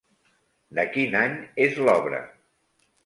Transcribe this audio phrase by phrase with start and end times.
[0.79, 1.35] De quin any
[1.67, 2.27] és l'obra?